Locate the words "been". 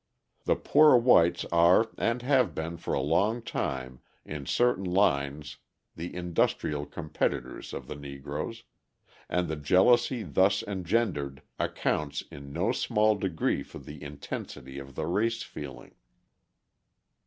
2.55-2.77